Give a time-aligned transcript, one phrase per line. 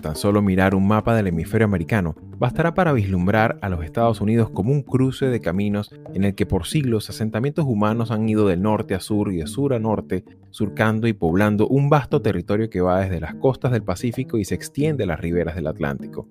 [0.00, 4.50] Tan solo mirar un mapa del hemisferio americano, bastará para vislumbrar a los Estados Unidos
[4.50, 8.56] como un cruce de caminos en el que por siglos asentamientos humanos han ido de
[8.56, 12.80] norte a sur y de sur a norte, surcando y poblando un vasto territorio que
[12.80, 16.28] va desde las costas del Pacífico y se extiende a las riberas del Atlántico.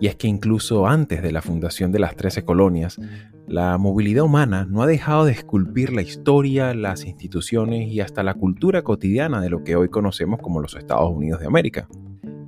[0.00, 2.98] Y es que incluso antes de la fundación de las Trece colonias,
[3.46, 8.34] la movilidad humana no ha dejado de esculpir la historia, las instituciones y hasta la
[8.34, 11.86] cultura cotidiana de lo que hoy conocemos como los Estados Unidos de América.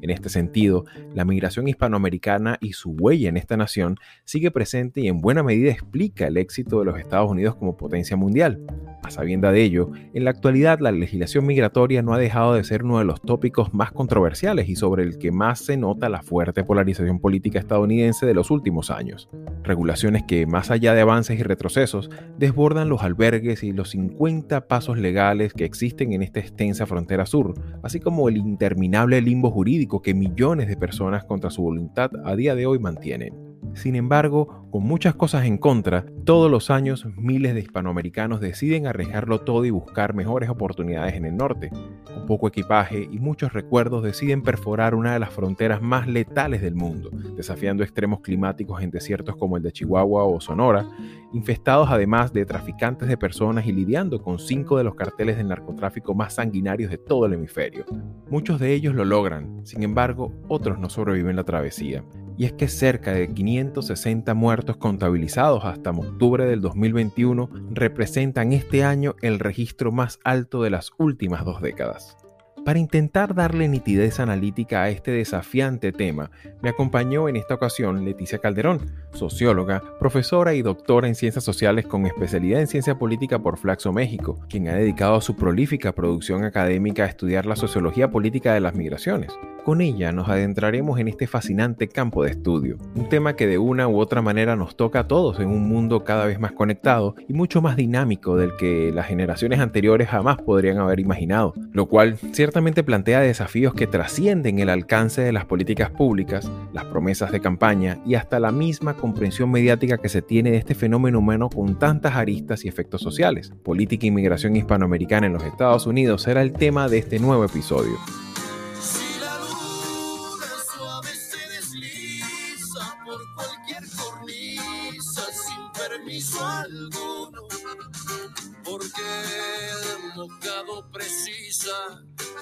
[0.05, 5.09] En este sentido, la migración hispanoamericana y su huella en esta nación sigue presente y
[5.09, 8.61] en buena medida explica el éxito de los Estados Unidos como potencia mundial.
[9.03, 12.85] A sabienda de ello, en la actualidad la legislación migratoria no ha dejado de ser
[12.85, 16.65] uno de los tópicos más controversiales y sobre el que más se nota la fuerte
[16.65, 19.31] polarización política estadounidense de los últimos años.
[19.63, 24.99] Regulaciones que, más allá de avances y retrocesos, desbordan los albergues y los 50 pasos
[24.99, 30.15] legales que existen en esta extensa frontera sur, así como el interminable limbo jurídico que
[30.15, 33.54] millones de personas contra su voluntad a día de hoy mantienen.
[33.73, 39.41] Sin embargo, con muchas cosas en contra, todos los años miles de hispanoamericanos deciden arriesgarlo
[39.41, 41.71] todo y buscar mejores oportunidades en el norte.
[42.05, 46.75] Con poco equipaje y muchos recuerdos deciden perforar una de las fronteras más letales del
[46.75, 50.89] mundo, desafiando extremos climáticos en desiertos como el de Chihuahua o Sonora,
[51.33, 56.15] infestados además de traficantes de personas y lidiando con cinco de los carteles del narcotráfico
[56.15, 57.85] más sanguinarios de todo el hemisferio.
[58.29, 62.05] Muchos de ellos lo logran, sin embargo, otros no sobreviven la travesía
[62.37, 69.15] y es que cerca de 560 muertos contabilizados hasta octubre del 2021 representan este año
[69.23, 72.17] el registro más alto de las últimas dos décadas.
[72.65, 76.31] Para intentar darle nitidez analítica a este desafiante tema,
[76.63, 82.07] me acompañó en esta ocasión Leticia Calderón, socióloga, profesora y doctora en ciencias sociales con
[82.07, 87.09] especialidad en ciencia política por Flaxo México, quien ha dedicado su prolífica producción académica a
[87.09, 89.31] estudiar la sociología política de las migraciones.
[89.63, 93.89] Con ella nos adentraremos en este fascinante campo de estudio, un tema que de una
[93.89, 97.35] u otra manera nos toca a todos en un mundo cada vez más conectado y
[97.35, 102.54] mucho más dinámico del que las generaciones anteriores jamás podrían haber imaginado, lo cual ciertamente
[102.85, 108.15] plantea desafíos que trascienden el alcance de las políticas públicas, las promesas de campaña y
[108.15, 112.65] hasta la misma comprensión mediática que se tiene de este fenómeno humano con tantas aristas
[112.65, 113.53] y efectos sociales.
[113.65, 117.99] Política e inmigración hispanoamericana en los Estados Unidos será el tema de este nuevo episodio.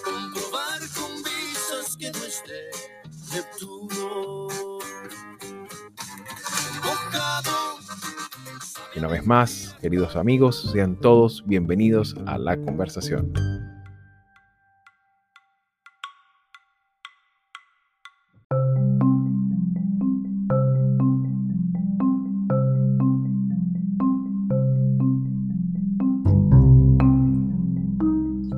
[0.01, 1.23] Comprobar con
[1.99, 2.71] que no esté
[3.33, 4.49] Neptuno.
[8.97, 13.33] Una vez más, queridos amigos, sean todos bienvenidos a la conversación.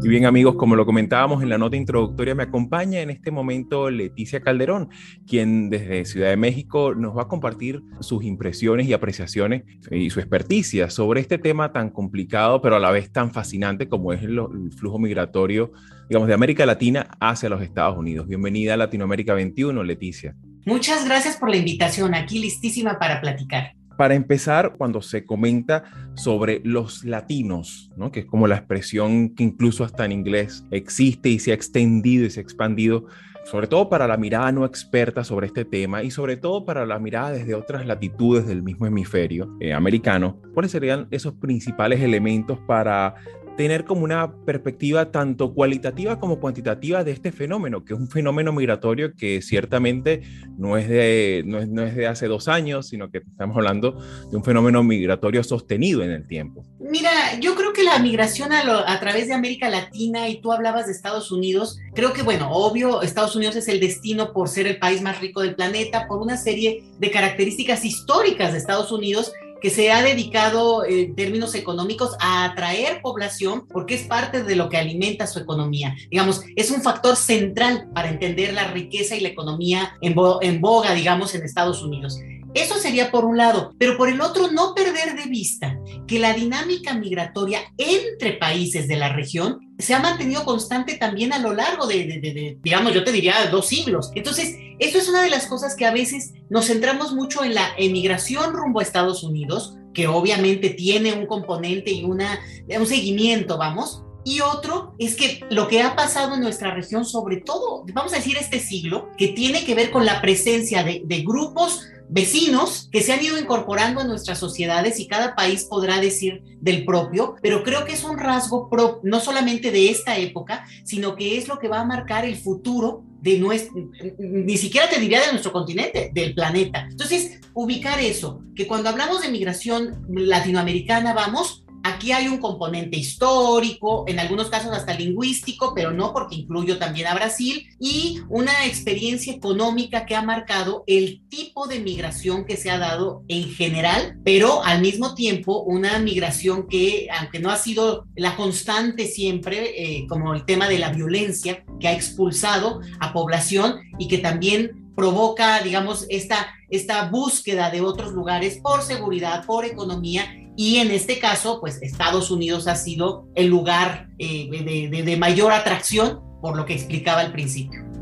[0.05, 3.89] Y bien amigos, como lo comentábamos en la nota introductoria, me acompaña en este momento
[3.89, 4.91] Leticia Calderón,
[5.27, 10.21] quien desde Ciudad de México nos va a compartir sus impresiones y apreciaciones y su
[10.21, 14.39] experticia sobre este tema tan complicado, pero a la vez tan fascinante como es el,
[14.77, 15.73] flujo migratorio,
[16.11, 18.29] digamos, de América Latina hacia los Estados Unidos.
[18.29, 20.37] Bienvenida a Latinoamérica 21, Leticia.
[20.67, 23.73] Muchas gracias por la invitación, aquí listísima para platicar.
[23.97, 25.85] Para empezar, cuando se comenta
[26.15, 28.11] sobre los latinos, ¿no?
[28.11, 32.27] que es como la expresión que incluso hasta en inglés existe y se ha extendido
[32.27, 33.07] y se ha expandido,
[33.45, 36.99] sobre todo para la mirada no experta sobre este tema y sobre todo para la
[36.99, 43.15] mirada desde otras latitudes del mismo hemisferio eh, americano, ¿cuáles serían esos principales elementos para
[43.57, 48.53] tener como una perspectiva tanto cualitativa como cuantitativa de este fenómeno, que es un fenómeno
[48.53, 50.23] migratorio que ciertamente
[50.59, 54.01] no es de, no es, no es de hace dos años, sino que estamos hablando
[54.31, 56.65] de un fenómeno migratorio sostenido en el tiempo.
[56.81, 57.11] Mira,
[57.41, 58.63] yo creo que la migración a,
[58.93, 63.03] a través de América Latina, y tú hablabas de Estados Unidos, creo que, bueno, obvio,
[63.03, 66.37] Estados Unidos es el destino por ser el país más rico del planeta, por una
[66.37, 72.45] serie de características históricas de Estados Unidos que se ha dedicado en términos económicos a
[72.45, 75.95] atraer población porque es parte de lo que alimenta su economía.
[76.11, 80.15] Digamos, es un factor central para entender la riqueza y la economía en,
[80.61, 82.19] boga, digamos, en Estados Unidos.
[82.55, 86.35] Eso sería por un lado, pero por el otro no perder de vista que la
[86.35, 91.87] dinámica migratoria entre países de la región se ha mantenido constante también a lo largo
[91.87, 94.11] de, digamos, yo te diría dos siglos.
[94.15, 97.69] Entonces, eso es una de las cosas que a veces nos centramos mucho en la
[97.77, 102.41] emigración rumbo a Estados Unidos, que obviamente tiene un componente y una,
[102.79, 107.39] un seguimiento, vamos, Y otro es que lo que ha pasado en nuestra región, sobre
[107.39, 111.23] todo, vamos a decir este siglo, que tiene que ver con la presencia de, de
[111.23, 116.43] grupos vecinos que se han ido incorporando a nuestras sociedades y cada país podrá decir
[116.61, 118.69] del propio, pero creo que es un rasgo
[119.03, 123.05] no solamente de esta época, sino que es lo que va a marcar el futuro
[123.21, 123.75] de nuestro,
[124.19, 126.87] ni siquiera te diría de nuestro continente, del planeta.
[126.91, 134.05] Entonces, ubicar eso, que cuando hablamos de migración latinoamericana, vamos, Aquí hay un componente histórico,
[134.09, 139.35] en algunos casos hasta lingüístico, pero no porque incluyo también a Brasil, y una experiencia
[139.35, 144.65] económica que ha marcado el tipo de migración que se ha dado en general, pero
[144.65, 150.33] al mismo tiempo una migración que, aunque no ha sido la constante siempre, eh, como
[150.33, 156.07] el tema de la violencia, que ha expulsado a población y que también provoca, digamos,
[156.09, 161.83] esta, esta búsqueda de otros lugares por seguridad, por economía y en este caso, pues
[161.83, 164.49] Estados Unidos ha sido el lugar eh,
[164.91, 167.94] de, de mayor atracción, por lo que explicaba al principio.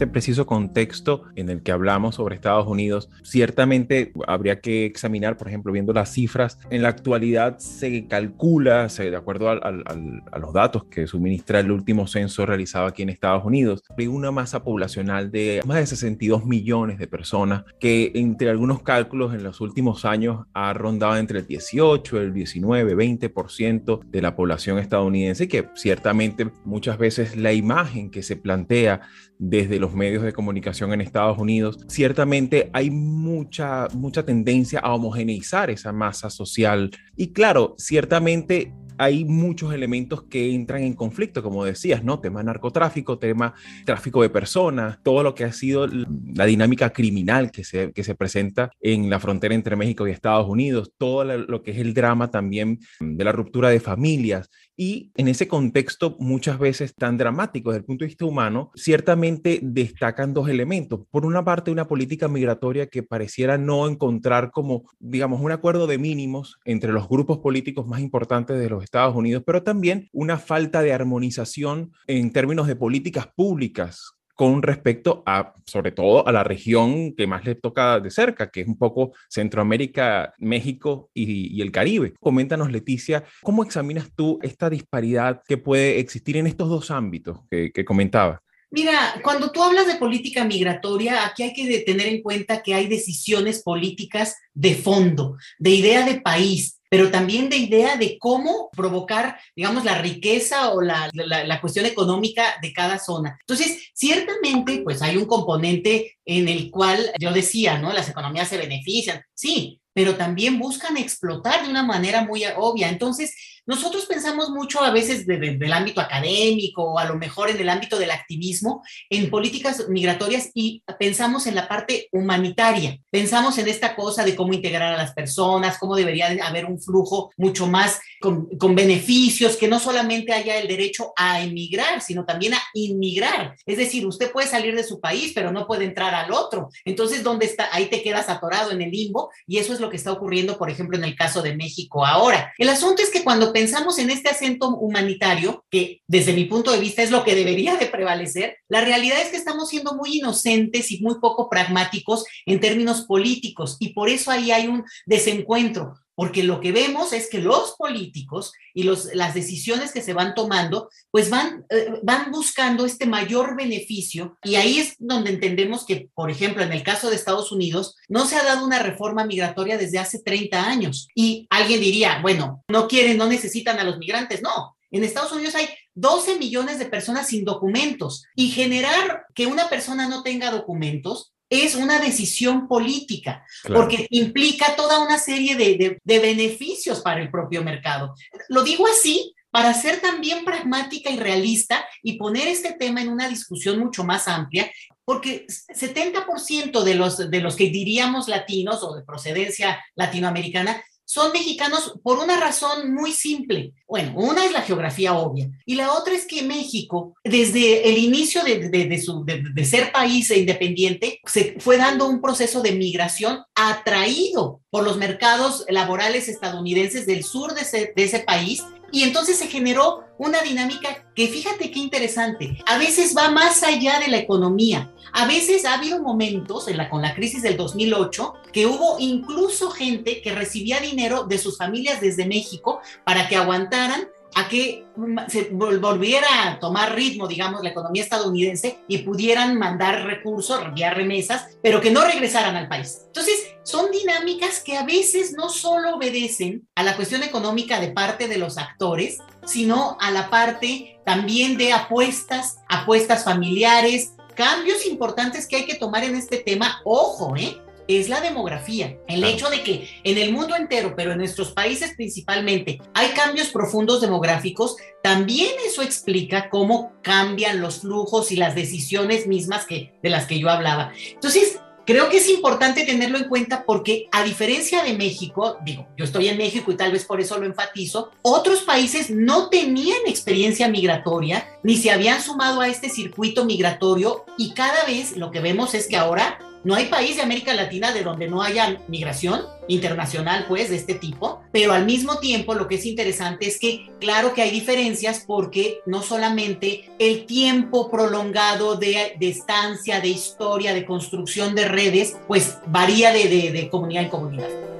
[0.00, 5.48] Este preciso contexto en el que hablamos sobre Estados Unidos, ciertamente habría que examinar, por
[5.48, 11.06] ejemplo, viendo las cifras, en la actualidad se calcula, de acuerdo a los datos que
[11.06, 15.76] suministra el último censo realizado aquí en Estados Unidos, hay una masa poblacional de más
[15.76, 21.18] de 62 millones de personas que entre algunos cálculos en los últimos años ha rondado
[21.18, 27.52] entre el 18, el 19, 20% de la población estadounidense, que ciertamente muchas veces la
[27.52, 29.02] imagen que se plantea
[29.42, 35.70] desde los medios de comunicación en Estados Unidos, ciertamente hay mucha, mucha tendencia a homogeneizar
[35.70, 36.90] esa masa social.
[37.16, 42.20] Y claro, ciertamente hay muchos elementos que entran en conflicto, como decías, ¿no?
[42.20, 43.54] Tema narcotráfico, tema
[43.86, 48.14] tráfico de personas, todo lo que ha sido la dinámica criminal que se, que se
[48.14, 52.30] presenta en la frontera entre México y Estados Unidos, todo lo que es el drama
[52.30, 54.50] también de la ruptura de familias.
[54.76, 59.60] Y en ese contexto, muchas veces tan dramático desde el punto de vista humano, ciertamente
[59.62, 61.00] destacan dos elementos.
[61.10, 65.98] Por una parte, una política migratoria que pareciera no encontrar como, digamos, un acuerdo de
[65.98, 70.82] mínimos entre los grupos políticos más importantes de los Estados Unidos, pero también una falta
[70.82, 77.14] de armonización en términos de políticas públicas con respecto a, sobre todo, a la región
[77.14, 82.14] que más le toca de cerca, que es un poco Centroamérica, México y, el Caribe.
[82.18, 87.70] Coméntanos, Leticia, ¿cómo examinas tú esta disparidad que puede existir en estos dos ámbitos que,
[87.70, 88.42] que comentaba?
[88.72, 92.88] Mira, cuando tú hablas de política migratoria, aquí hay que tener en cuenta que hay
[92.88, 99.38] decisiones políticas de fondo, de idea de país, pero también de idea de cómo provocar,
[99.54, 103.38] digamos, la riqueza o la, la, cuestión económica de cada zona.
[103.40, 107.92] Entonces, ciertamente, pues hay un componente en el cual yo decía, ¿no?
[107.92, 112.88] Las economías se benefician, sí, pero también buscan explotar de una manera muy obvia.
[112.88, 113.36] Entonces,
[113.66, 117.68] nosotros pensamos mucho a veces desde el ámbito académico o a lo mejor en el
[117.68, 122.98] ámbito del activismo en políticas migratorias y pensamos en la parte humanitaria.
[123.10, 127.32] Pensamos en esta cosa de cómo integrar a las personas, cómo debería haber un flujo
[127.36, 132.54] mucho más con, con beneficios, que no solamente haya el derecho a emigrar, sino también
[132.54, 133.56] a inmigrar.
[133.66, 136.68] Es decir, usted puede salir de su país, pero no puede entrar al otro.
[136.84, 137.68] Entonces, ¿dónde está?
[137.72, 140.70] Ahí te quedas atorado en el limbo y eso es lo que está ocurriendo, por
[140.70, 142.52] ejemplo, en el caso de México ahora.
[142.58, 146.80] El asunto es que cuando pensamos en este acento humanitario, que desde mi punto de
[146.80, 150.90] vista es lo que debería de prevalecer, la realidad es que estamos siendo muy inocentes
[150.90, 156.42] y muy poco pragmáticos en términos políticos y por eso ahí hay un desencuentro porque
[156.42, 161.30] lo que vemos es que los políticos y las decisiones que se van tomando, pues
[161.30, 166.62] van, eh, van buscando este mayor beneficio y ahí es donde entendemos que, por ejemplo,
[166.62, 170.18] en el caso de Estados Unidos, no se ha dado una reforma migratoria desde hace
[170.18, 171.08] 30 años.
[171.14, 174.42] Y alguien diría, bueno, no quieren, no necesitan a los migrantes.
[174.42, 179.70] No, en Estados Unidos hay 12 millones de personas sin documentos y generar que una
[179.70, 187.00] persona no tenga documentos es una decisión política, porque implica toda una serie de, beneficios
[187.00, 188.14] para el propio mercado.
[188.48, 193.28] Lo digo así para ser también pragmática y realista y poner este tema en una
[193.28, 194.70] discusión mucho más amplia,
[195.04, 200.80] porque 70% de los, de los que diríamos latinos o de procedencia latinoamericana
[201.10, 203.72] son mexicanos por una razón muy simple.
[203.88, 208.44] Bueno, una es la geografía obvia y la otra es que México, desde el inicio
[208.44, 214.60] de, su, de, ser país e independiente, se fue dando un proceso de migración atraído
[214.70, 219.48] por los mercados laborales estadounidenses del sur de ese, de ese país Y entonces se
[219.48, 224.92] generó una dinámica que fíjate qué interesante, a veces va más allá de la economía.
[225.12, 230.34] A veces ha habido momentos con la crisis del 2008 que hubo incluso gente que
[230.34, 234.86] recibía dinero de sus familias desde México para que aguantaran a que
[235.28, 241.58] se volviera a tomar ritmo, digamos, la economía estadounidense y pudieran mandar recursos, enviar remesas,
[241.62, 243.02] pero que no regresaran al país.
[243.06, 248.28] Entonces, son dinámicas que a veces no solo obedecen a la cuestión económica de parte
[248.28, 255.56] de los actores, sino a la parte también de apuestas, apuestas familiares, cambios importantes que
[255.56, 256.80] hay que tomar en este tema.
[256.84, 257.60] Ojo, ¿eh?
[257.98, 258.98] Es la demografía.
[259.08, 263.48] El hecho de que en el mundo entero, pero en nuestros países principalmente, hay cambios
[263.48, 270.10] profundos demográficos, también eso explica cómo cambian los flujos y las decisiones mismas que, de
[270.10, 270.92] las que yo hablaba.
[271.12, 271.58] Entonces,
[271.90, 276.28] creo que es importante tenerlo en cuenta porque a diferencia de México, digo, yo estoy
[276.28, 281.48] en México y tal vez por eso lo enfatizo, otros países no tenían experiencia migratoria
[281.62, 285.88] ni se habían sumado a este circuito migratorio y cada vez lo que vemos es
[285.88, 290.70] que ahora no hay país de América Latina de donde no haya migración internacional, pues,
[290.70, 294.42] de este tipo, pero al mismo tiempo lo que es interesante es que, claro que
[294.42, 301.66] hay diferencias porque no solamente el tiempo prolongado de, estancia, de historia, de construcción de
[301.68, 304.79] redes, pues varía de, de comunidad en comunidad.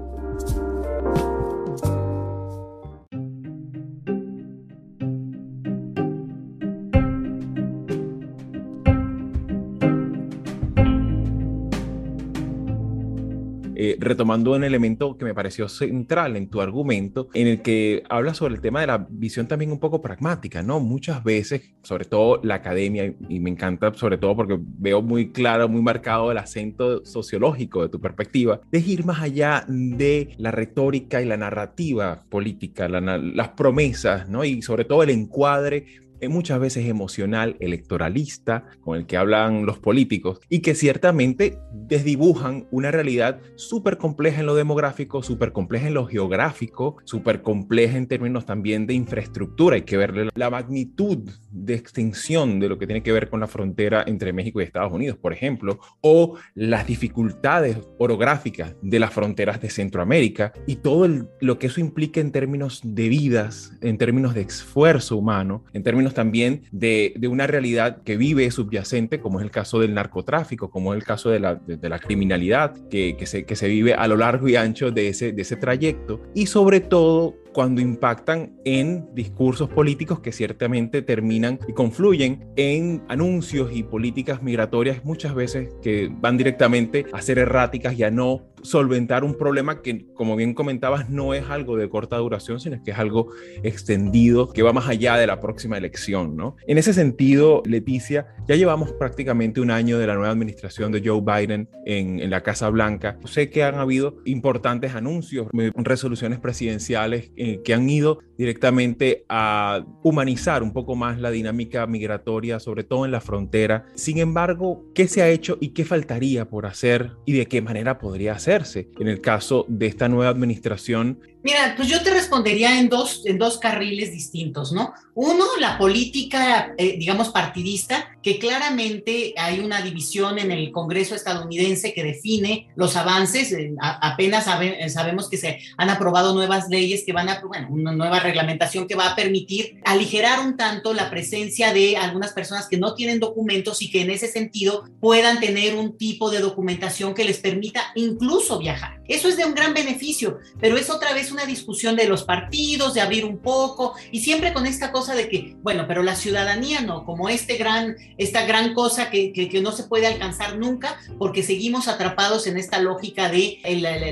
[14.01, 18.55] Retomando un elemento que me pareció central en tu argumento, en el que hablas sobre
[18.55, 20.79] el tema de la visión también un poco pragmática, ¿no?
[20.79, 25.69] Muchas veces, sobre todo la academia, y me encanta sobre todo porque veo muy claro,
[25.69, 31.21] muy marcado el acento sociológico de tu perspectiva, de ir más allá de la retórica
[31.21, 34.43] y la narrativa política, las promesas, ¿no?
[34.43, 35.85] Y sobre todo el encuadre
[36.29, 42.91] muchas veces emocional, electoralista, con el que hablan los políticos, y que ciertamente desdibujan una
[42.91, 48.45] realidad súper compleja en lo demográfico, súper compleja en lo geográfico, súper compleja en términos
[48.45, 49.75] también de infraestructura.
[49.75, 53.47] Hay que ver la magnitud de extensión de lo que tiene que ver con la
[53.47, 59.61] frontera entre México y Estados Unidos, por ejemplo, o las dificultades orográficas de las fronteras
[59.61, 61.07] de Centroamérica y todo
[61.39, 66.10] lo que eso implica en términos de vidas, en términos de esfuerzo humano, en términos
[66.13, 70.99] también de, una realidad que vive subyacente, como es el caso del narcotráfico, como es
[70.99, 74.17] el caso de la, de, la criminalidad que, que, se, que se vive a lo
[74.17, 79.69] largo y ancho de ese, de ese trayecto, y sobre todo cuando impactan en discursos
[79.69, 86.37] políticos que ciertamente terminan y confluyen en anuncios y políticas migratorias muchas veces que van
[86.37, 91.33] directamente a ser erráticas y a no solventar un problema que, como bien comentabas, no
[91.33, 93.29] es algo de corta duración, sino que es algo
[93.63, 96.55] extendido que va más allá de la próxima elección, ¿no?
[96.67, 101.21] En ese sentido, Leticia, ya llevamos prácticamente un año de la nueva administración de Joe
[101.21, 103.17] Biden en, en la Casa Blanca.
[103.25, 110.61] Sé que han habido importantes anuncios, resoluciones presidenciales eh, que han ido directamente a humanizar
[110.61, 113.87] un poco más la dinámica migratoria, sobre todo en la frontera.
[113.95, 117.97] Sin embargo, ¿qué se ha hecho y qué faltaría por hacer y de qué manera
[117.97, 122.87] podría hacerse en el caso de esta nueva administración Mira, pues yo te respondería en
[122.87, 124.93] dos, en dos carriles distintos, ¿no?
[125.15, 131.93] Uno, la política, eh, digamos, partidista, que claramente hay una división en el Congreso estadounidense
[131.93, 133.51] que define los avances.
[133.53, 137.91] Eh, apenas eh, sabemos que se han aprobado nuevas leyes que van a, bueno, una
[137.91, 142.77] nueva reglamentación que va a permitir aligerar un tanto la presencia de algunas personas que
[142.77, 147.23] no tienen documentos y que en ese sentido puedan tener un tipo de documentación que
[147.23, 149.01] les permita incluso viajar.
[149.07, 152.93] Eso es de un gran beneficio, pero es otra vez una discusión de los partidos,
[152.93, 156.79] de abrir un poco, y siempre con esta cosa de que, bueno, pero la ciudadanía
[156.79, 161.43] no, como este gran, esta gran cosa que, que, no se puede alcanzar nunca, porque
[161.43, 163.59] seguimos atrapados en esta lógica de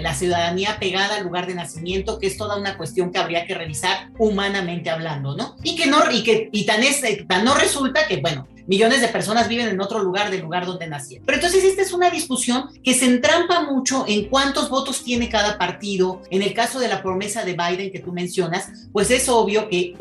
[0.02, 3.56] la, ciudadanía pegada al lugar de nacimiento, que es toda una cuestión que habría que
[3.56, 5.56] revisar humanamente hablando, ¿no?
[5.64, 9.08] Y que no, y que, y tan, es, tan no resulta que, bueno, millones de
[9.08, 11.26] personas viven en otro lugar del lugar donde nacieron.
[11.26, 15.58] Pero entonces esta es una discusión que se entrampa mucho en cuántos votos tiene cada
[15.58, 16.22] partido.
[16.30, 19.96] En el caso de la promesa de Biden que tú mencionas, pues es obvio que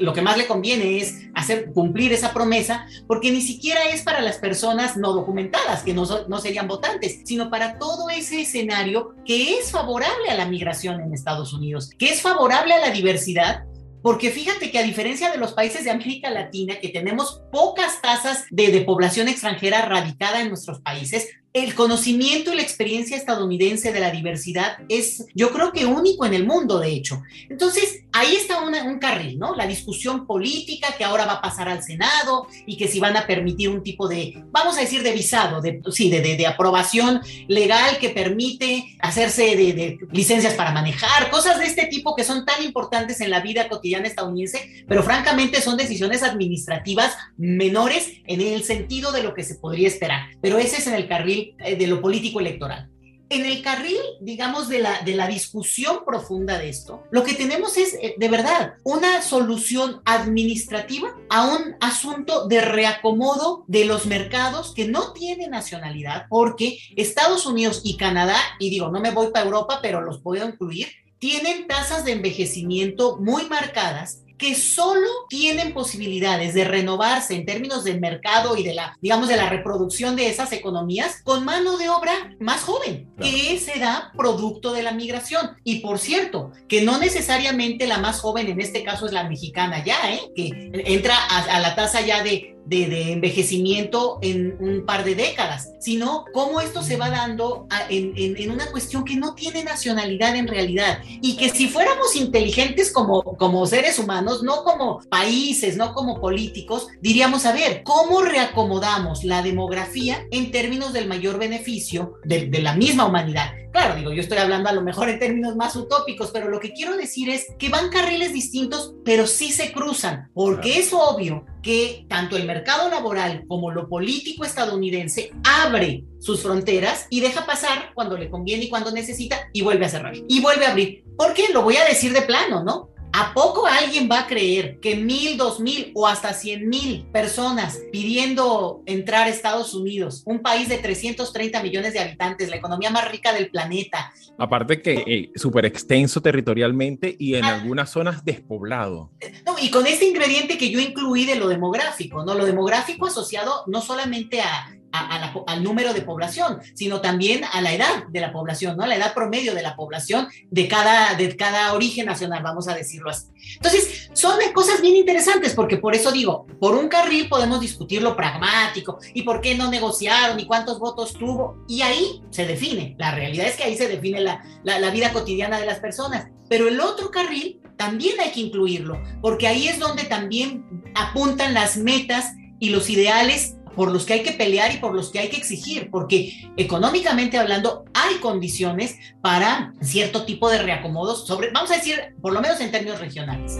[0.00, 4.20] lo que más le conviene es hacer cumplir esa promesa, porque ni siquiera es para
[4.20, 9.58] las personas no documentadas, que no, no serían votantes, sino para todo ese escenario que
[9.58, 13.64] es favorable a la migración en Estados Unidos, que es favorable a la diversidad
[14.06, 18.44] porque fíjate que a diferencia de los países de América Latina, que tenemos pocas tasas
[18.52, 24.10] de, población extranjera radicada en nuestros países, el conocimiento y la experiencia estadounidense de la
[24.10, 27.22] diversidad es, yo creo que único en el mundo, de hecho.
[27.48, 29.54] Entonces, ahí está un carril, ¿no?
[29.54, 33.26] La discusión política que ahora va a pasar al Senado y que si van a
[33.26, 37.96] permitir un tipo de, vamos a decir, de visado, de, sí, de, de, aprobación legal
[37.98, 43.22] que permite hacerse de, licencias para manejar, cosas de este tipo que son tan importantes
[43.22, 49.22] en la vida cotidiana estadounidense, pero francamente son decisiones administrativas menores en el sentido de
[49.22, 50.28] lo que se podría esperar.
[50.42, 52.90] Pero ese es en el carril eh, de lo político electoral.
[53.28, 57.76] En el carril, digamos, de la, de la discusión profunda de esto, lo que tenemos
[57.76, 64.72] es, eh, de verdad, una solución administrativa a un asunto de reacomodo de los mercados
[64.74, 69.44] que no tienen nacionalidad, porque Estados Unidos y Canadá, y digo, no me voy para
[69.44, 70.86] Europa, pero los puedo incluir,
[71.18, 78.00] tienen tasas de envejecimiento muy marcadas que solo tienen posibilidades de renovarse en términos del
[78.00, 82.36] mercado y de la, digamos, de la reproducción de esas economías con mano de obra
[82.40, 85.56] más joven, que se da producto de la migración.
[85.64, 89.84] Y por cierto, que no necesariamente la más joven en este caso es la mexicana
[89.84, 90.20] ya, ¿eh?
[90.34, 96.24] que entra a la tasa ya de de, envejecimiento en un par de décadas, sino
[96.32, 101.00] cómo esto se va dando en, en, una cuestión que no tiene nacionalidad en realidad
[101.04, 106.88] y que si fuéramos inteligentes como, como seres humanos, no como países, no como políticos,
[107.00, 112.74] diríamos, a ver, ¿cómo reacomodamos la demografía en términos del mayor beneficio de, de la
[112.74, 113.52] misma humanidad?
[113.76, 116.72] Claro, digo, yo estoy hablando a lo mejor en términos más utópicos, pero lo que
[116.72, 122.06] quiero decir es que van carriles distintos, pero sí se cruzan, porque es obvio que
[122.08, 128.16] tanto el mercado laboral como lo político estadounidense abre sus fronteras y deja pasar cuando
[128.16, 131.04] le conviene y cuando necesita y vuelve a cerrar y vuelve a abrir.
[131.18, 132.88] Porque lo voy a decir de plano, ¿no?
[133.18, 137.80] ¿A poco alguien va a creer que mil, dos mil o hasta cien mil personas
[137.90, 143.10] pidiendo entrar a Estados Unidos, un país de 330 millones de habitantes, la economía más
[143.10, 144.12] rica del planeta?
[144.36, 147.54] Aparte que eh, súper extenso territorialmente y en ah.
[147.54, 149.10] algunas zonas despoblado.
[149.46, 152.34] No, y con este ingrediente que yo incluí de lo demográfico, ¿no?
[152.34, 158.06] Lo demográfico asociado no solamente a al número de población, sino también a la edad
[158.08, 158.84] de la población, ¿no?
[158.84, 162.74] A la edad promedio de la población de cada, de cada origen nacional, vamos a
[162.74, 163.26] decirlo así.
[163.56, 168.16] Entonces, son cosas bien interesantes, porque por eso digo, por un carril podemos discutir lo
[168.16, 172.94] pragmático y por qué no negociaron y cuántos votos tuvo, y ahí se define.
[172.98, 176.28] La realidad es que ahí se define la, la, la vida cotidiana de las personas.
[176.48, 181.76] Pero el otro carril también hay que incluirlo, porque ahí es donde también apuntan las
[181.76, 185.28] metas y los ideales por los que hay que pelear y por los que hay
[185.28, 191.76] que exigir, porque económicamente hablando hay condiciones para cierto tipo de reacomodos sobre, vamos a
[191.76, 193.58] decir, por lo menos en términos regionales.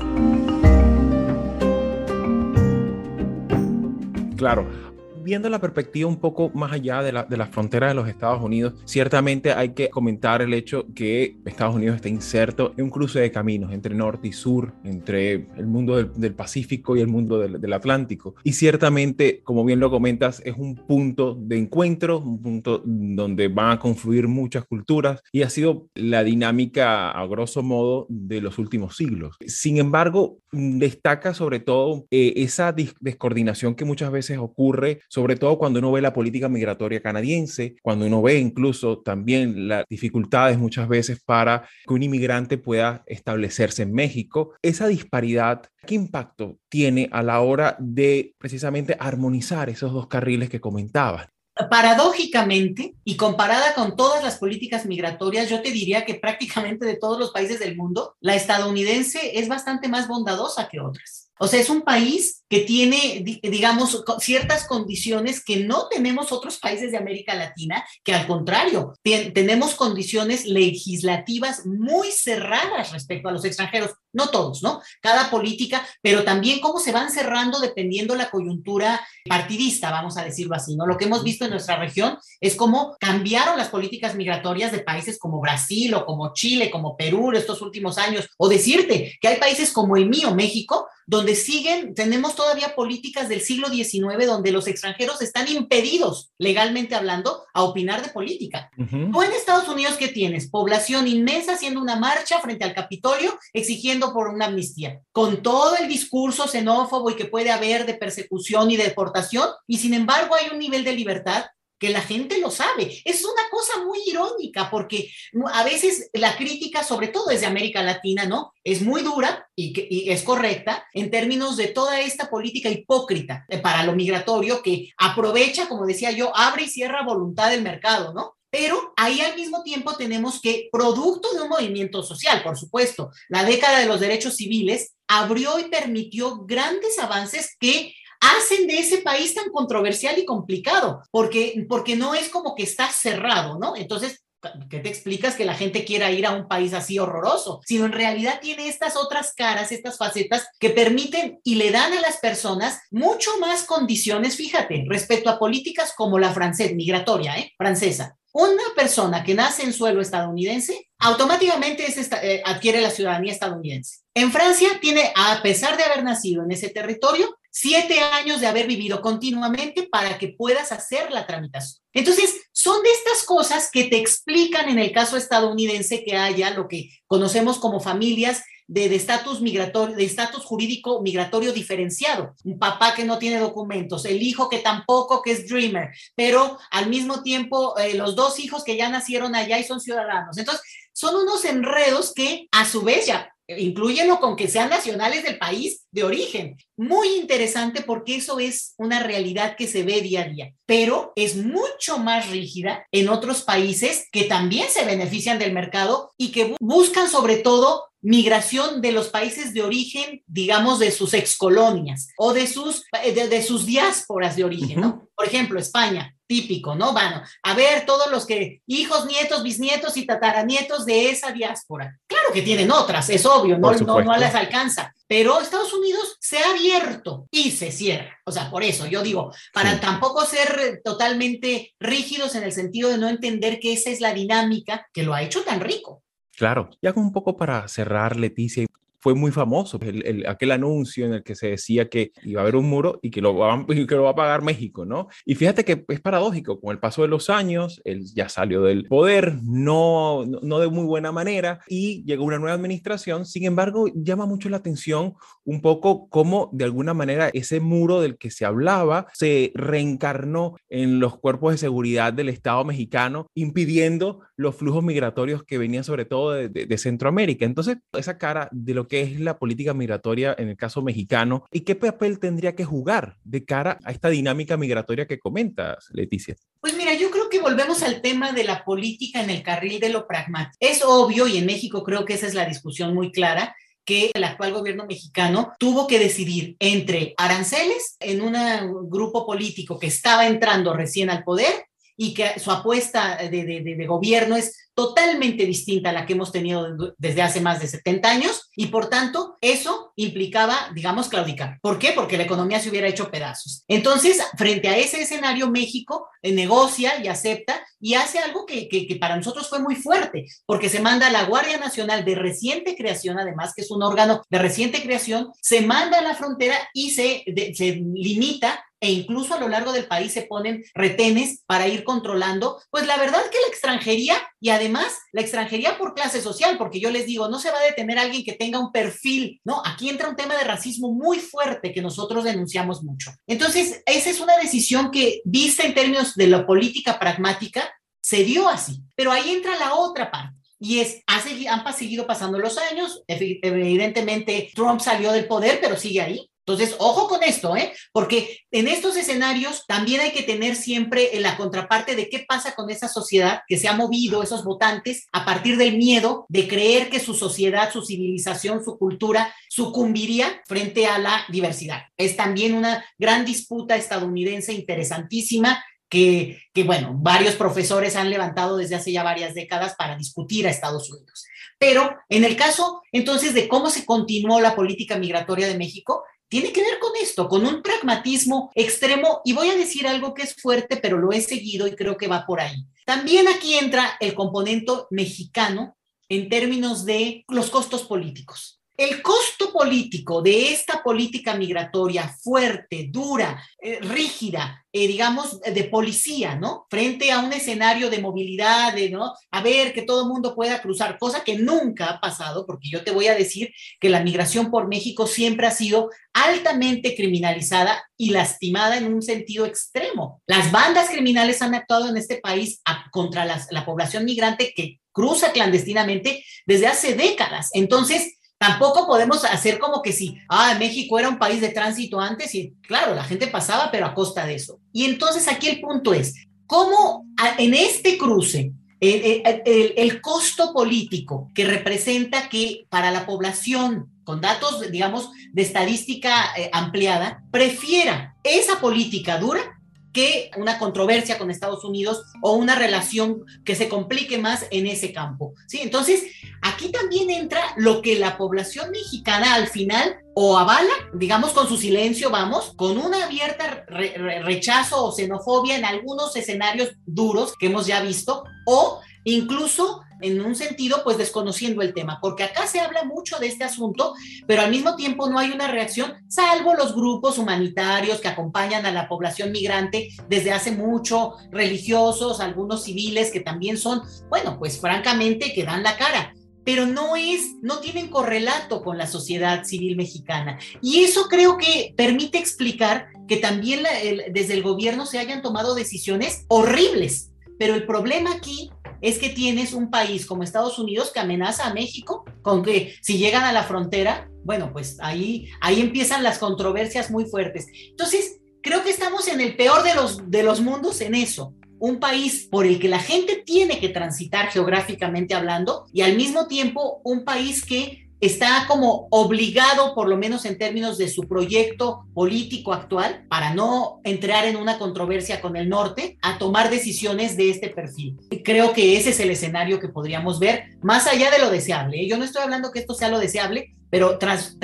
[4.36, 4.95] Claro,
[5.26, 8.40] viendo la perspectiva un poco más allá de la, de la frontera de los Estados
[8.40, 13.18] Unidos, ciertamente hay que comentar el hecho que Estados Unidos está inserto en un cruce
[13.18, 17.60] de caminos entre norte y sur, entre el mundo del, Pacífico y el mundo del,
[17.60, 18.36] del, Atlántico.
[18.44, 23.72] Y ciertamente, como bien lo comentas, es un punto de encuentro, un punto donde van
[23.72, 28.96] a confluir muchas culturas y ha sido la dinámica, a grosso modo, de los últimos
[28.96, 29.36] siglos.
[29.46, 35.78] Sin embargo, destaca sobre todo eh, esa descoordinación que muchas veces ocurre sobre todo cuando
[35.78, 41.22] uno ve la política migratoria canadiense, cuando uno ve incluso también las dificultades muchas veces
[41.24, 44.52] para que un inmigrante pueda establecerse en México.
[44.60, 50.60] Esa disparidad, ¿qué impacto tiene a la hora de precisamente armonizar esos dos carriles que
[50.60, 51.28] comentabas?
[51.70, 57.18] Paradójicamente, y comparada con todas las políticas migratorias, yo te diría que prácticamente de todos
[57.18, 61.25] los países del mundo, la estadounidense es bastante más bondadosa que otras.
[61.38, 66.92] O sea, es un país que tiene, digamos, ciertas condiciones que no tenemos otros países
[66.92, 73.90] de América Latina, que al contrario, tenemos condiciones legislativas muy cerradas respecto a los extranjeros.
[74.16, 74.80] No todos, ¿no?
[75.02, 80.54] Cada política, pero también cómo se van cerrando dependiendo la coyuntura partidista, vamos a decirlo
[80.54, 80.86] así, ¿no?
[80.86, 85.18] Lo que hemos visto en nuestra región es cómo cambiaron las políticas migratorias de países
[85.18, 89.72] como Brasil o como Chile, como Perú estos últimos años, o decirte que hay países
[89.72, 95.22] como el mío, México, donde siguen, tenemos todavía políticas del siglo XIX donde los extranjeros
[95.22, 98.70] están impedidos, legalmente hablando, a opinar de política.
[98.76, 100.50] Tú en Estados Unidos, ¿qué tienes?
[100.50, 105.88] Población inmensa haciendo una marcha frente al Capitolio exigiendo por una amnistía, con todo el
[105.88, 110.58] discurso xenófobo y que puede haber de persecución y deportación, y sin embargo hay un
[110.58, 111.44] nivel de libertad
[111.78, 113.00] que la gente lo sabe.
[113.04, 115.10] Es una cosa muy irónica porque
[115.52, 118.52] a veces la crítica, sobre todo desde América Latina, ¿no?
[118.64, 123.94] Es muy dura y, es correcta en términos de toda esta política hipócrita para lo
[123.94, 128.35] migratorio que aprovecha, como decía yo, abre y cierra voluntad del mercado, ¿no?
[128.50, 133.44] Pero ahí al mismo tiempo tenemos que, producto de un movimiento social, por supuesto, la
[133.44, 139.34] década de los derechos civiles abrió y permitió grandes avances que hacen de ese país
[139.34, 143.76] tan controversial y complicado, porque, porque no es como que está cerrado, ¿no?
[143.76, 144.24] Entonces,
[144.70, 147.60] ¿qué te explicas que la gente quiera ir a un país así horroroso?
[147.64, 152.00] Sino en realidad tiene estas otras caras, estas facetas que permiten y le dan a
[152.00, 157.52] las personas mucho más condiciones, fíjate, respecto a políticas como la francesa, migratoria, ¿eh?
[157.56, 158.16] Francesa.
[158.38, 164.00] Una persona que nace en suelo estadounidense automáticamente eh, adquiere la ciudadanía estadounidense.
[164.12, 168.66] En Francia tiene, a pesar de haber nacido en ese territorio, siete años de haber
[168.66, 171.80] vivido continuamente para que puedas hacer la tramitación.
[171.94, 176.68] Entonces, son de estas cosas que te explican en el caso estadounidense que haya lo
[176.68, 182.34] que conocemos como familias de estatus migratorio, de estatus jurídico migratorio diferenciado.
[182.44, 186.88] Un papá que no tiene documentos, el hijo que tampoco, que es dreamer, pero al
[186.88, 190.38] mismo tiempo eh, los dos hijos que ya nacieron allá y son ciudadanos.
[190.38, 195.38] Entonces, son unos enredos que a su vez ya incluyelo con que sean nacionales del
[195.38, 196.56] país de origen.
[196.76, 201.36] Muy interesante porque eso es una realidad que se ve día a día, pero es
[201.36, 207.08] mucho más rígida en otros países que también se benefician del mercado y que buscan
[207.08, 212.84] sobre todo migración de los países de origen, digamos, de sus excolonias o de sus,
[212.92, 215.08] de, sus diásporas de origen, ¿no?
[215.16, 216.92] Por ejemplo, España, típico, ¿no?
[216.92, 221.98] Bueno, a ver todos los que, hijos, nietos, bisnietos y tataranietos de esa diáspora.
[222.06, 226.38] Claro que tienen otras, es obvio, no, no, no les alcanza, pero Estados Unidos se
[226.38, 228.20] ha abierto y se cierra.
[228.24, 232.98] O sea, por eso yo digo, para tampoco ser totalmente rígidos en el sentido de
[232.98, 236.04] no entender que esa es la dinámica que lo ha hecho tan rico.
[236.36, 238.66] Claro, y hago un poco para cerrar, Leticia,
[239.06, 242.56] fue muy famoso, el, aquel anuncio en el que se decía que iba a haber
[242.56, 245.06] un muro y que, lo va, que lo va a pagar México, ¿no?
[245.24, 248.86] Y fíjate que es paradójico, con el paso de los años, él ya salió del
[248.86, 254.26] poder, no, no de muy buena manera, y llegó una nueva administración, sin embargo, llama
[254.26, 259.06] mucho la atención un poco cómo de alguna manera ese muro del que se hablaba
[259.14, 265.58] se reencarnó en los cuerpos de seguridad del Estado mexicano, impidiendo los flujos migratorios que
[265.58, 267.44] venían sobre todo de, Centroamérica.
[267.46, 271.60] Entonces, esa cara de lo que es la política migratoria en el caso mexicano y
[271.60, 276.36] qué papel tendría que jugar de cara a esta dinámica migratoria que comentas, Leticia.
[276.60, 279.88] Pues mira, yo creo que volvemos al tema de la política en el carril de
[279.88, 280.56] lo pragmático.
[280.60, 284.24] Es obvio, y en México creo que esa es la discusión muy clara, que el
[284.24, 290.74] actual gobierno mexicano tuvo que decidir entre aranceles en un grupo político que estaba entrando
[290.74, 291.66] recién al poder
[291.96, 296.30] y que su apuesta de, de, de, gobierno es totalmente distinta a la que hemos
[296.30, 301.58] tenido desde hace más de 70 años y por tanto eso implicaba, digamos, claudicar.
[301.62, 301.92] ¿Por qué?
[301.94, 303.64] Porque la economía se hubiera hecho pedazos.
[303.68, 308.96] Entonces, frente a ese escenario, México negocia y acepta y hace algo que, que, que,
[308.96, 313.18] para nosotros fue muy fuerte, porque se manda a la Guardia Nacional de reciente creación,
[313.18, 317.24] además que es un órgano de reciente creación, se manda a la frontera y se,
[317.54, 322.60] se limita e incluso a lo largo del país se ponen retenes para ir controlando,
[322.70, 326.90] pues la verdad que la extranjería y además la extranjería por clase social, porque yo
[326.90, 329.62] les digo, no se va a detener alguien que tenga un perfil, ¿no?
[329.64, 333.10] Aquí entra un tema de racismo muy fuerte que nosotros denunciamos mucho.
[333.26, 338.48] Entonces, esa es una decisión que, vista en términos de la política pragmática, se dio
[338.48, 338.82] así.
[338.94, 340.36] Pero ahí entra la otra parte.
[340.58, 346.30] Y es, han seguido pasando los años, evidentemente Trump salió del poder, pero sigue ahí.
[346.46, 347.72] Entonces, ojo con esto, ¿eh?
[347.90, 352.70] Porque en estos escenarios también hay que tener siempre la contraparte de qué pasa con
[352.70, 357.00] esa sociedad que se ha movido, esos votantes, a partir del miedo de creer que
[357.00, 361.82] su sociedad, su civilización, su cultura sucumbiría frente a la diversidad.
[361.96, 368.76] Es también una gran disputa estadounidense interesantísima que, que, bueno, varios profesores han levantado desde
[368.76, 371.26] hace ya varias décadas para discutir a Estados Unidos.
[371.58, 376.52] Pero en el caso entonces de cómo se continuó la política migratoria de México, tiene
[376.52, 379.20] que ver con esto, con un pragmatismo extremo.
[379.24, 382.08] Y voy a decir algo que es fuerte, pero lo he seguido y creo que
[382.08, 382.66] va por ahí.
[382.84, 385.76] También aquí entra el componente mexicano
[386.08, 388.55] en términos de los costos políticos.
[388.76, 396.36] El costo político de esta política migratoria fuerte, dura, eh, rígida, eh, digamos, de policía,
[396.36, 396.66] ¿no?
[396.68, 399.14] Frente a un escenario de movilidad, de, ¿no?
[399.30, 402.84] A ver, que todo el mundo pueda cruzar, cosa que nunca ha pasado, porque yo
[402.84, 408.10] te voy a decir que la migración por México siempre ha sido altamente criminalizada y
[408.10, 410.22] lastimada en un sentido extremo.
[410.26, 412.60] Las bandas criminales han actuado en este país
[412.90, 417.50] contra la población migrante que cruza clandestinamente desde hace décadas.
[417.52, 422.34] Entonces, Tampoco podemos hacer como que si, ah, México era un país de tránsito antes
[422.34, 424.60] y claro, la gente pasaba, pero a costa de eso.
[424.72, 426.14] Y entonces aquí el punto es,
[426.46, 427.06] ¿cómo
[427.38, 435.10] en este cruce el, costo político que representa que para la población, con datos, digamos,
[435.32, 439.55] de estadística eh, ampliada, prefiera esa política dura
[439.96, 444.92] que una controversia con Estados Unidos o una relación que se complique más en ese
[444.92, 445.32] campo.
[445.46, 445.60] ¿sí?
[445.62, 446.02] Entonces,
[446.42, 451.56] aquí también entra lo que la población mexicana al final o avala, digamos con su
[451.56, 457.80] silencio, vamos, con una abierta rechazo o xenofobia en algunos escenarios duros que hemos ya
[457.80, 463.18] visto, o incluso en un sentido, pues desconociendo el tema, porque acá se habla mucho
[463.18, 463.94] de este asunto,
[464.26, 468.72] pero al mismo tiempo no hay una reacción, salvo los grupos humanitarios que acompañan a
[468.72, 475.32] la población migrante desde hace mucho, religiosos, algunos civiles que también son, bueno, pues francamente
[475.32, 476.12] que dan la cara
[476.46, 480.38] pero no es, no tienen correlato con la sociedad civil mexicana.
[480.62, 483.64] Y eso creo que permite explicar que también
[484.12, 487.10] desde el gobierno se hayan tomado decisiones horribles.
[487.36, 491.54] Pero el problema aquí es que tienes un país como Estados Unidos que amenaza a
[491.54, 496.90] México con que si llegan a la frontera, bueno, pues ahí, ahí empiezan las controversias
[496.90, 497.46] muy fuertes.
[497.70, 501.34] Entonces, creo que estamos en el peor de los, de los mundos en eso.
[501.58, 506.26] Un país por el que la gente tiene que transitar geográficamente hablando y al mismo
[506.26, 511.86] tiempo un país que está como obligado, por lo menos en términos de su proyecto
[511.94, 517.30] político actual, para no entrar en una controversia con el norte, a tomar decisiones de
[517.30, 517.96] este perfil.
[518.24, 521.80] Creo que ese es el escenario que podríamos ver, más allá de lo deseable.
[521.80, 521.88] ¿eh?
[521.88, 524.36] Yo no estoy hablando que esto sea lo deseable, pero tras,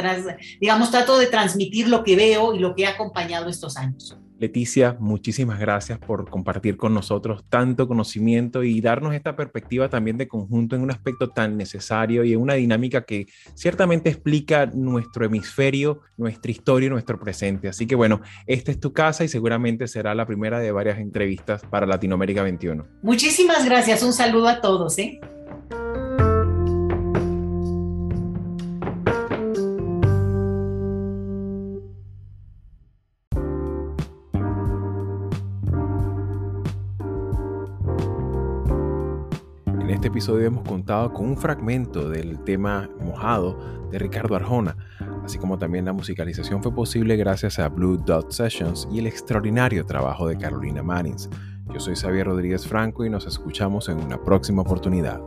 [0.60, 4.16] digamos, trato de transmitir lo que veo y lo que ha acompañado estos años.
[4.42, 10.26] Leticia, muchísimas gracias por compartir con nosotros tanto conocimiento y darnos esta perspectiva también de
[10.26, 16.00] conjunto en un aspecto tan necesario y en una dinámica que ciertamente explica nuestro hemisferio,
[16.16, 17.68] nuestra historia y nuestro presente.
[17.68, 21.62] Así que bueno, esta es tu casa y seguramente será la primera de varias entrevistas
[21.70, 22.84] para Latinoamérica 21.
[23.00, 24.98] Muchísimas gracias, un saludo a todos.
[24.98, 25.20] ¿eh?
[40.12, 44.76] Episodio hemos contado con un fragmento del tema Mojado de Ricardo Arjona,
[45.24, 49.86] así como también la musicalización fue posible gracias a Blue Dot Sessions y el extraordinario
[49.86, 51.30] trabajo de Carolina Manins.
[51.72, 55.18] Yo soy Xavier Rodríguez Franco y nos escuchamos en una próxima oportunidad.